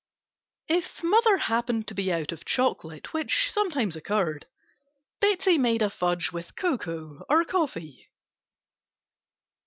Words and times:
If 0.67 1.03
mother 1.03 1.37
happened 1.37 1.87
to 1.87 1.93
be 1.93 2.11
out 2.11 2.31
of 2.31 2.43
chocolate, 2.43 3.13
which 3.13 3.51
sometimes 3.51 3.95
occurred, 3.95 4.47
Betsey 5.19 5.59
made 5.59 5.83
a 5.83 5.91
fudge 5.91 6.31
with 6.31 6.55
cocoa 6.55 7.23
or 7.29 7.45
coffee. 7.45 8.09